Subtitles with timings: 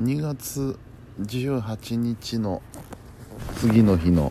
[0.00, 0.78] 2月
[1.22, 2.60] 18日の
[3.56, 4.30] 次の日の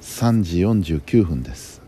[0.00, 1.82] 3時49分です。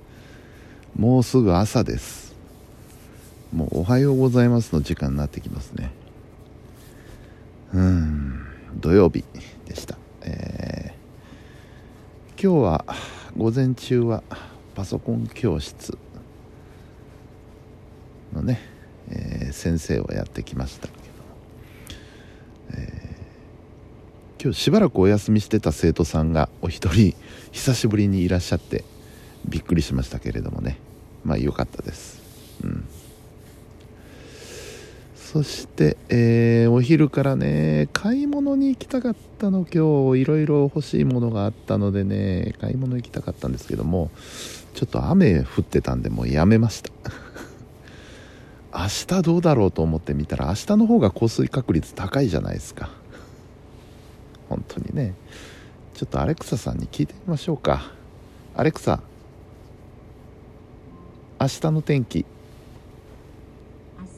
[0.94, 2.34] もうすぐ朝です。
[3.54, 5.92] もうおはようございますの時間になってきますね。
[7.72, 8.46] うん
[8.78, 9.24] 土曜日
[9.64, 9.96] でした。
[10.20, 12.84] えー、今日は
[13.34, 14.22] 午前中は
[14.74, 15.96] パソコン教室
[18.34, 18.60] のね、
[19.08, 21.01] えー、先生をやってきました。
[24.42, 27.14] 今日しばらくお休みしてた生徒さんがお一人
[27.52, 28.82] 久しぶりにいらっしゃって
[29.44, 30.78] びっくりしましたけれどもね。
[31.24, 32.20] まあ良かったです。
[32.64, 32.84] うん。
[35.14, 44.10] そして、えー、お昼からね買い物に行きたかったの今日いろいろ欲しいものがあったのでね買い物行きたかったんですけども
[44.74, 46.90] ちょっと雨降ってたんでもうやめました。
[48.74, 53.01] 明日どうだろうと思ってみたら明日の方が降水確率高いじゃないですか。
[54.52, 55.14] 本当にね。
[55.94, 57.90] ちょっとアレクサさんに聞いてみましょうか。
[58.54, 59.00] アレクサ。
[61.40, 62.26] 明日の天気。
[63.98, 64.10] 明日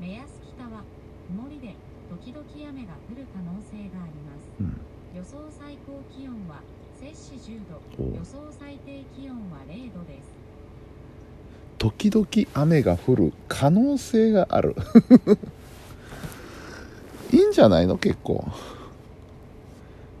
[0.00, 0.24] 目安
[0.56, 0.82] 北は
[1.28, 1.76] 曇りで
[2.10, 4.80] 時々雨が降る可能性があります、うん、
[5.16, 6.60] 予想最高気温は
[7.00, 7.80] 摂氏10度。
[8.18, 10.26] 予想最低気温は0度です。
[11.78, 14.74] 時々雨が降る可能性がある。
[17.32, 17.98] いいんじゃないの？
[17.98, 18.48] 結構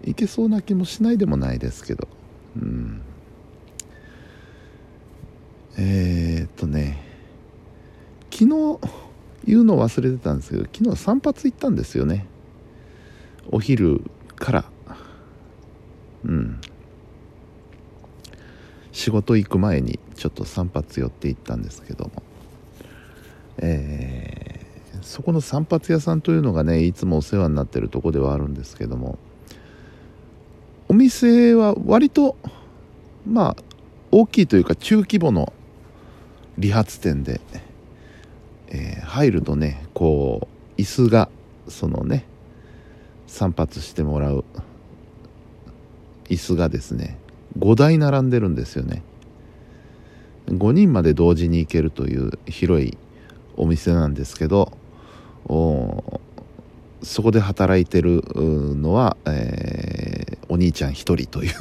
[0.06, 2.08] いけそうな気もしないでもないですけど。
[2.56, 3.02] うん。
[5.76, 7.02] えー、っとね。
[8.30, 8.78] 昨日
[9.46, 12.26] 言うの忘れてたんですけど昨日散髪行ったんですよね。
[13.50, 14.02] お昼
[14.36, 14.64] から。
[16.24, 16.60] うん。
[18.92, 22.22] 仕事行く前にちょっと散髪寄って行ったんですけども。
[23.58, 29.18] えー、そこの散髪屋さんというのがねいつもお世話になってるとこではあるんですけども。
[30.96, 32.36] 店は割と
[33.26, 33.56] まあ
[34.10, 35.52] 大きいというか中規模の
[36.58, 37.40] 理髪店で、
[38.68, 40.48] えー、入るとねこ
[40.78, 41.28] う椅子が
[41.68, 42.24] そのね
[43.26, 44.44] 散髪してもらう
[46.28, 47.18] 椅子がですね
[47.58, 49.02] 5台並んでるんですよね。
[50.48, 52.96] 5人まで同時に行けるという広い
[53.56, 54.72] お店なんですけど
[57.02, 60.25] そこで働いてるのは、えー、
[60.56, 61.52] お兄ちゃん一人という。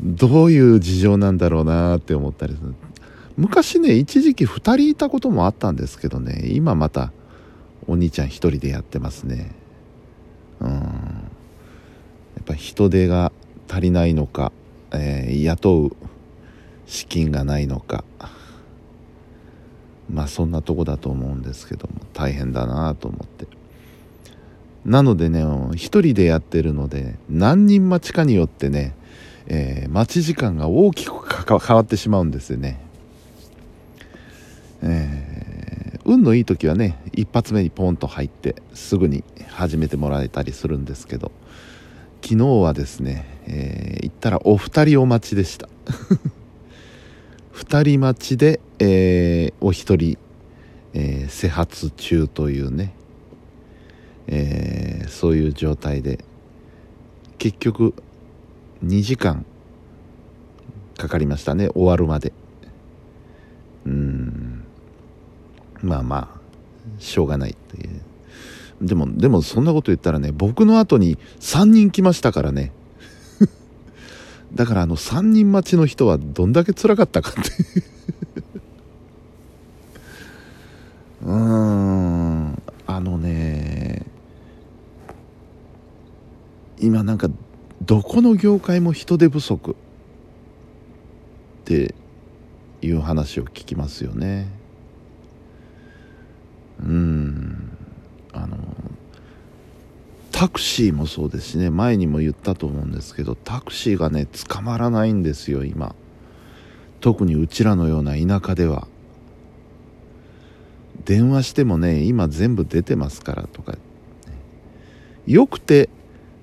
[0.00, 2.74] どういう事情なんだろうなって思ったりする。
[3.36, 6.48] 昔ね一時期2人いたこともあったんですけどね。
[6.54, 7.12] 今また
[7.86, 9.52] お兄ちゃん一人でやってますね。
[10.60, 10.70] うん。
[10.70, 10.80] や
[12.40, 13.30] っぱ人手が
[13.68, 14.52] 足りないのか、
[14.92, 15.96] えー、雇う
[16.86, 18.04] 資金がないのか。
[20.10, 23.57] まあそんなとこだと思うんですけども大変だなと思って。
[24.84, 25.44] なのでね
[25.74, 28.94] 一人でやってるので何人待ちかによってね、
[29.46, 31.12] えー、待ち時間が大きく
[31.58, 32.80] 変わってしまうんですよね。
[34.80, 41.32] えー、運のいい時はね一発目にポンと入ってすぐに始めてもらえたりするんですけど
[42.22, 45.68] 昨日はですね、えー、行ったらお二人お待ちでした。
[47.54, 50.16] 2人待ちで、えー、お一人、
[50.94, 52.94] えー、施発中というね、
[54.28, 56.24] えー、そういう状態で
[57.38, 57.94] 結局
[58.84, 59.44] 2時間
[60.96, 62.32] かかりましたね終わるまで。
[63.86, 64.64] うん。
[65.80, 68.00] まあまあしょうがないっていう。
[68.82, 72.72] でもでもそんなこと言ったらね僕の後に3人来ましたからね。
[74.54, 77.50] だからあの3人待ちの人はどんだけ辛かったかって
[81.22, 84.06] うーんあのね
[86.88, 87.28] 今なんか
[87.82, 89.74] どこの業界も人手不足っ
[91.66, 91.94] て
[92.80, 94.48] いう話を聞きますよね。
[96.80, 97.76] うん。
[98.32, 98.56] あの
[100.32, 101.68] タクシーもそうですしね。
[101.68, 105.94] 前にも言ったと思うんですけどタクシーがね捕まらないんですよ今。
[107.00, 108.88] 特にうちらのような田舎では。
[111.04, 113.76] 電話してもね今全部出てますからとか、
[115.26, 115.90] よくて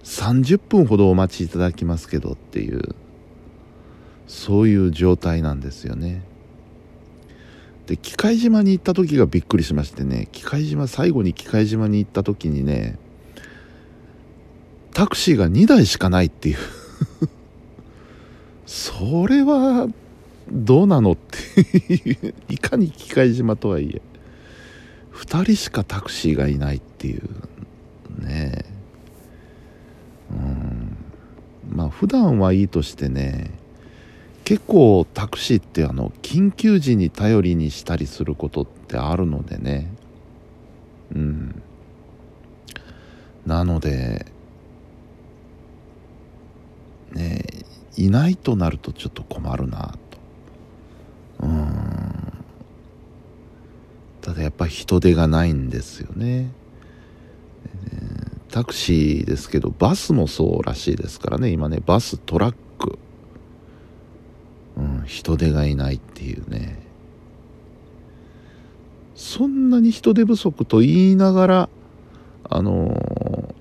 [0.06, 2.96] 30分ほどお待ちいただきますけどっていう
[4.28, 6.22] そういう状態なんですよね。
[7.88, 12.98] で機械島に行った時がびっくりしましてね機械島最後に機械島に行った時にね
[14.92, 16.58] タクシーが2台しかないっていう。
[18.66, 19.88] それは
[20.52, 24.02] どうなのっていかに機械島とはいえ
[25.14, 27.22] 2人しかタクシーがいないっていう。
[28.24, 28.66] ね。
[30.32, 30.98] うん
[31.70, 33.52] まあ普段はいいとしてね
[34.44, 39.92] 結構タクシーってあの緊急時に頼りにしたりすることってあるのでね。
[41.16, 41.64] うん。
[43.46, 44.26] なので
[47.14, 47.44] ね
[47.96, 49.96] いないとなるとちょっと困るな
[51.40, 51.46] と。
[51.48, 52.34] うん。
[54.22, 56.52] ただやっぱ人手がないんですよね、
[58.56, 61.50] タクシーですけどバスもそうらしいですからね。
[61.50, 62.98] 今ねバストラック、
[64.78, 66.82] うん、人手がいないっていうね。
[69.14, 71.70] そんなに人手不足と言いながら
[72.50, 73.54] あのー、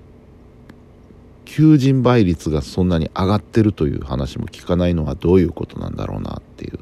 [1.43, 6.79] 求人倍率がそんなに上がってるという話も聞かないのはどういうことなんだろうなっていう。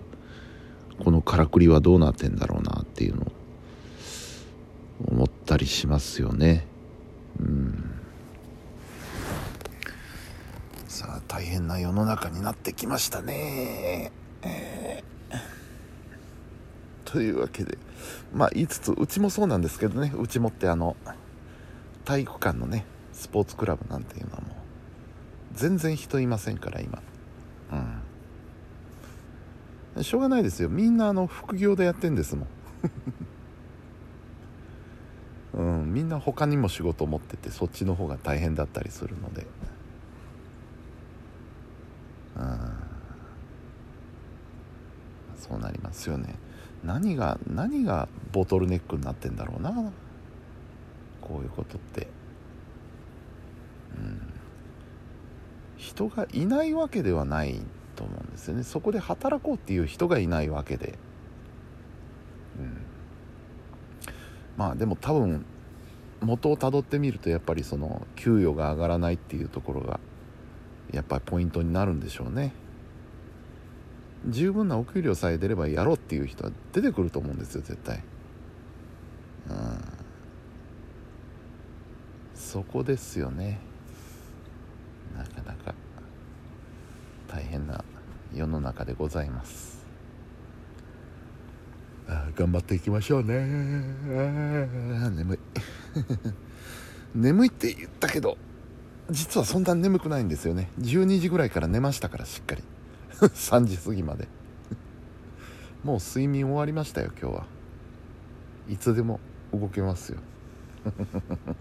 [1.04, 3.32] このからくりはどうなってんだろうなっていうのを
[5.08, 6.68] 思ったりしますよね。
[7.40, 7.94] うん
[10.94, 14.14] さあ大変な世の中になってきましたね、
[14.44, 17.78] えー、というわけで
[18.34, 20.14] まあ言いつつうちもそうなんですけどね。
[20.18, 20.96] うちもってあの
[22.06, 24.52] 体育館のねスポーツクラブなんていうのはもう
[25.54, 27.02] 全然人いませんから今。
[29.98, 30.04] うん。
[30.04, 30.70] しょうがないですよ。
[30.70, 32.48] みんなあの副業でやってんですもん。
[35.60, 39.46] うん、みんな他にも仕事を持っててそっちの方が大変だったりするので
[42.36, 42.74] うん
[46.04, 46.36] そうなりますよね。
[46.84, 49.72] 何が何がボトルネックになってんだろうな。
[51.22, 52.08] こういうことって。
[53.98, 54.34] うん。
[55.78, 57.62] 人がいないわけではない
[57.96, 58.64] と思うんですよね。
[58.64, 60.98] そこで働こうっていう人がいないわけで。
[62.60, 62.78] うん。
[64.58, 65.46] まあでも多分
[66.22, 70.00] 元をたどってみるとやっぱりその給与が上がらないっていうところが
[70.92, 72.54] やっぱりポイントになるんでしょうね。
[74.28, 78.02] 十分なお給料さえ出ればやろうっていう人は出てくると思うんですよ絶対。
[79.50, 79.80] うん。
[82.36, 83.60] そこですよね。
[85.18, 85.74] なかなか。
[87.28, 87.84] 大変な
[88.34, 89.84] 世の中でございます。
[92.08, 93.46] あ頑張っていきましょうね。
[95.16, 95.40] 眠い。
[97.16, 98.38] 眠いって言ったけど
[99.10, 100.70] 実はそんな眠くないんですよね。
[100.80, 102.64] 12時ぐらいから寝ましたからしっかり
[103.22, 104.28] 3時過ぎまで。
[105.84, 107.46] もう睡眠終わりましたよ今日は。
[108.70, 109.20] いつでも
[109.52, 110.20] 動けますよ。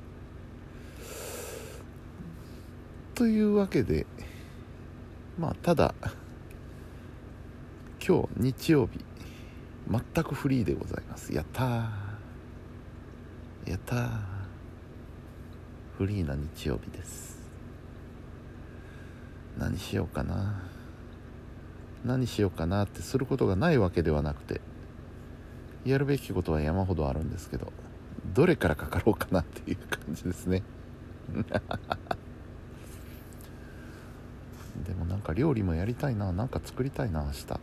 [3.15, 4.07] というわけで
[5.39, 5.95] まあただ
[8.05, 9.05] 今日日曜日
[9.89, 11.33] 全くフリーでございます。
[11.35, 11.89] やったー。
[13.71, 14.11] やったー。
[15.99, 17.43] フリーな日曜日です。
[19.59, 20.72] 何しようかな。
[22.05, 24.61] 何しようかなってすることがないわけではなくて
[25.85, 27.73] やるべきことは山ほどあるんですけど
[28.35, 30.63] どれからかかろうかなっていう感じですね。
[34.87, 36.33] でもなんか料理もやりたいな。
[36.33, 37.61] なんか作りたいな明日。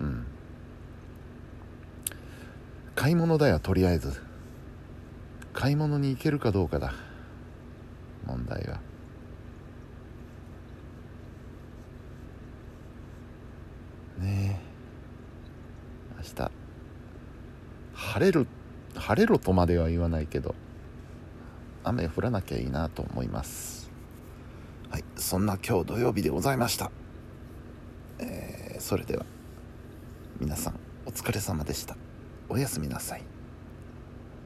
[0.00, 0.26] うん。
[2.94, 4.20] 買い物だよとりあえず。
[5.52, 6.94] 買い物に行けるかどうかだ。
[8.26, 8.80] 問題は
[14.18, 16.50] ねえ明日
[18.10, 18.48] 晴れる
[18.96, 20.56] 晴れろとまでは言わないけど
[21.84, 23.88] 雨降らなきゃいいなと思います。
[24.90, 26.90] はいそんな今日土曜日でございました。
[28.18, 29.24] えー、それでは
[30.40, 31.96] 皆さんお疲れ様でした。
[32.48, 33.29] おやすみなさい。